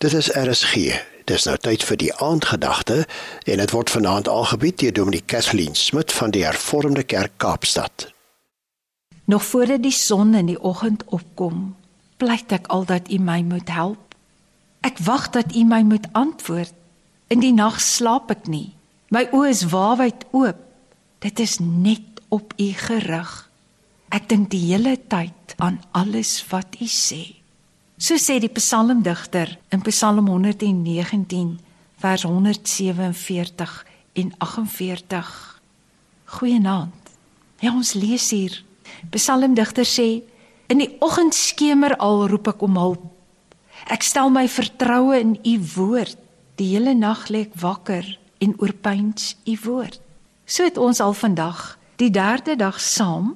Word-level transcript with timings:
Dit 0.00 0.12
is 0.12 0.30
RSG. 0.32 0.96
Dis 1.28 1.44
nou 1.44 1.58
tyd 1.60 1.82
vir 1.84 1.98
die 2.00 2.12
aandgedagte 2.24 3.02
en 3.44 3.60
dit 3.60 3.72
word 3.74 3.90
vanaand 3.92 4.28
aangebied 4.32 4.78
deur 4.80 4.94
Dominee 4.96 5.20
Kathleen 5.28 5.74
Smit 5.76 6.12
van 6.16 6.32
die 6.32 6.40
Hervormde 6.40 7.02
Kerk 7.04 7.34
Kaapstad. 7.36 8.06
Nog 9.28 9.44
voordat 9.44 9.82
die 9.84 9.92
son 9.92 10.32
in 10.34 10.48
die 10.48 10.56
oggend 10.56 11.04
opkom, 11.12 11.74
pleit 12.16 12.48
ek 12.56 12.70
al 12.72 12.86
dat 12.88 13.10
U 13.12 13.18
my 13.20 13.42
moet 13.44 13.68
help. 13.68 14.16
Ek 14.80 14.96
wag 15.04 15.28
dat 15.36 15.52
U 15.52 15.66
my 15.68 15.82
moet 15.84 16.08
antwoord. 16.16 16.72
In 17.28 17.44
die 17.44 17.52
nag 17.52 17.76
slaap 17.84 18.32
ek 18.32 18.48
nie. 18.48 18.70
My 19.12 19.26
oë 19.36 19.52
is 19.52 19.66
waawyd 19.68 20.24
oop. 20.32 20.64
Dit 21.20 21.44
is 21.44 21.58
net 21.60 22.24
op 22.32 22.56
U 22.56 22.70
gerig. 22.86 23.36
Ek 24.08 24.32
dink 24.32 24.48
die 24.56 24.64
hele 24.72 24.96
tyd 25.12 25.58
aan 25.60 25.76
alles 25.92 26.38
wat 26.48 26.80
U 26.80 26.88
sê. 26.88 27.39
So 28.00 28.16
sê 28.16 28.38
die 28.40 28.48
psalmdigter 28.48 29.58
in 29.68 29.82
Psalm 29.84 30.30
119 30.32 31.58
vers 32.00 32.22
147 32.24 33.74
en 34.16 34.32
48. 34.38 35.60
Goeienaand. 36.24 37.10
Ja, 37.60 37.74
ons 37.74 37.92
lees 37.92 38.30
hier. 38.32 38.56
Psalmdigter 39.12 39.84
sê: 39.84 40.22
In 40.72 40.80
die 40.80 40.96
oggendskemer 41.04 41.98
al 42.00 42.24
roep 42.32 42.48
ek 42.54 42.64
om 42.64 42.80
hulp. 42.80 43.04
Ek 43.92 44.00
stel 44.00 44.32
my 44.32 44.48
vertroue 44.48 45.20
in 45.20 45.36
U 45.44 45.54
woord. 45.76 46.16
Die 46.56 46.72
hele 46.72 46.96
nag 46.96 47.28
lê 47.28 47.44
ek 47.50 47.60
wakker 47.60 48.06
en 48.40 48.56
oorpyns 48.64 49.34
U 49.44 49.58
woord. 49.68 50.00
So 50.48 50.64
het 50.64 50.80
ons 50.80 51.04
al 51.04 51.12
vandag, 51.12 51.76
die 52.00 52.08
derde 52.08 52.56
dag 52.56 52.80
saam. 52.80 53.34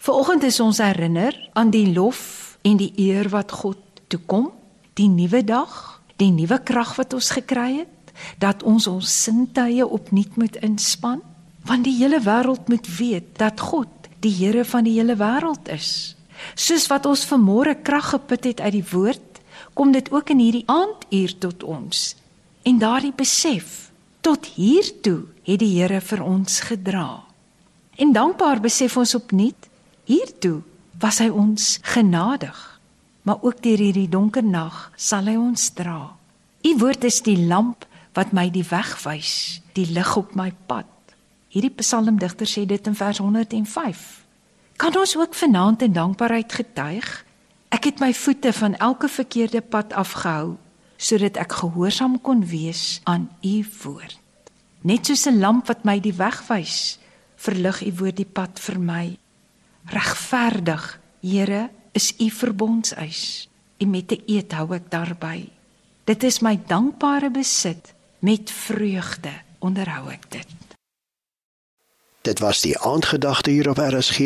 Vanoggend 0.00 0.48
is 0.48 0.60
ons 0.60 0.80
herinner 0.80 1.36
aan 1.52 1.68
die 1.68 1.90
lof 1.92 2.56
en 2.64 2.80
die 2.80 2.94
eer 2.96 3.28
wat 3.28 3.52
God 3.52 3.84
toe 4.08 4.20
kom, 4.26 4.50
die 4.96 5.08
nuwe 5.08 5.42
dag, 5.44 6.00
die 6.16 6.30
nuwe 6.32 6.58
krag 6.64 6.94
wat 6.96 7.14
ons 7.16 7.30
gekry 7.36 7.82
het, 7.82 8.12
dat 8.40 8.62
ons 8.64 8.86
ons 8.88 9.16
sintuie 9.24 9.84
opnuut 9.84 10.36
moet 10.40 10.56
inspann, 10.64 11.20
want 11.66 11.84
die 11.84 11.96
hele 11.98 12.20
wêreld 12.22 12.68
moet 12.72 12.86
weet 12.98 13.34
dat 13.40 13.60
God 13.60 13.90
die 14.24 14.32
Here 14.32 14.64
van 14.64 14.86
die 14.86 14.96
hele 14.96 15.16
wêreld 15.18 15.68
is. 15.68 16.16
Soos 16.54 16.86
wat 16.90 17.06
ons 17.06 17.26
vanmôre 17.28 17.76
krag 17.82 18.12
geput 18.14 18.46
het 18.48 18.60
uit 18.60 18.78
die 18.78 18.86
woord, 18.92 19.40
kom 19.76 19.92
dit 19.92 20.08
ook 20.12 20.30
in 20.32 20.40
hierdie 20.40 20.64
aanduur 20.70 21.34
tot 21.42 21.64
ons. 21.64 22.14
En 22.64 22.78
daardie 22.80 23.12
besef, 23.16 23.90
tot 24.24 24.46
hier 24.56 24.88
toe 25.02 25.26
het 25.46 25.60
die 25.60 25.74
Here 25.76 26.00
vir 26.00 26.22
ons 26.24 26.60
gedra. 26.70 27.24
En 27.96 28.12
dankbaar 28.12 28.60
besef 28.64 28.96
ons 28.96 29.14
opnuut, 29.14 29.68
hier 30.04 30.32
toe 30.40 30.60
was 31.00 31.20
hy 31.20 31.28
ons 31.28 31.76
genadig 31.82 32.75
maar 33.26 33.42
ook 33.42 33.62
deur 33.62 33.80
hierdie 33.82 34.08
donker 34.08 34.44
nag 34.46 34.90
sal 34.96 35.26
hy 35.26 35.34
ons 35.36 35.70
dra. 35.74 36.14
U 36.62 36.70
woord 36.78 37.04
is 37.04 37.18
die 37.26 37.38
lamp 37.50 37.86
wat 38.14 38.32
my 38.32 38.46
die 38.54 38.64
weg 38.70 38.92
wys, 39.02 39.60
die 39.74 39.88
lig 39.90 40.12
op 40.16 40.36
my 40.38 40.52
pad. 40.70 40.88
Hierdie 41.50 41.74
psalmdigter 41.74 42.48
sê 42.48 42.62
dit 42.70 42.86
in 42.86 42.94
vers 42.94 43.18
105. 43.18 44.04
Kan 44.78 44.96
ons 44.98 45.16
ook 45.16 45.34
vanaand 45.34 45.82
in 45.82 45.96
dankbaarheid 45.96 46.52
getuig? 46.52 47.08
Ek 47.74 47.88
het 47.90 48.00
my 48.00 48.12
voete 48.14 48.52
van 48.52 48.76
elke 48.78 49.08
verkeerde 49.10 49.60
pad 49.60 49.92
afgehou 49.92 50.56
sodat 50.96 51.36
ek 51.36 51.58
gehoorsaam 51.60 52.14
kon 52.24 52.40
wees 52.48 53.02
aan 53.04 53.26
u 53.44 53.60
woord. 53.82 54.16
Net 54.80 55.06
soos 55.06 55.26
'n 55.26 55.40
lamp 55.40 55.66
wat 55.68 55.84
my 55.84 56.00
die 56.00 56.14
weg 56.16 56.40
wys, 56.48 56.98
verlig 57.36 57.82
u 57.82 57.92
woord 57.98 58.16
die 58.16 58.32
pad 58.32 58.58
vir 58.60 58.78
my. 58.80 59.18
Regverdig, 59.92 61.00
Here, 61.20 61.70
is 61.96 62.14
u 62.18 62.30
verbondseis. 62.30 63.48
En 63.76 63.90
met 63.90 64.10
'n 64.12 64.22
eed 64.26 64.52
hou 64.52 64.74
ek 64.74 64.90
daarby. 64.90 65.48
Dit 66.04 66.22
is 66.22 66.38
my 66.38 66.60
dankbare 66.66 67.30
besit. 67.30 67.94
Met 68.18 68.50
vreugde 68.50 69.32
onderhou 69.58 70.10
ek 70.10 70.30
dit. 70.30 70.46
Dit 72.20 72.38
was 72.38 72.60
die 72.60 72.78
aandgedagte 72.78 73.50
hier 73.50 73.68
op 73.68 73.78
RSG, 73.78 74.20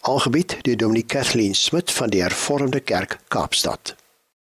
aangebied 0.00 0.56
deur 0.62 0.76
Dominee 0.76 1.02
Kathleen 1.02 1.54
Smit 1.54 1.92
van 1.92 2.08
die 2.10 2.20
Hervormde 2.20 2.80
Kerk 2.80 3.18
Kaapstad. 3.28 3.94